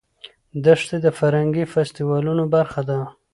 [0.65, 2.99] دښتې د فرهنګي فستیوالونو برخه ده.